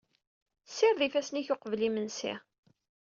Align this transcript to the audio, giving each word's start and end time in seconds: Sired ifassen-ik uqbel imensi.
Sired 0.75 1.01
ifassen-ik 1.07 1.49
uqbel 1.53 1.81
imensi. 1.87 2.33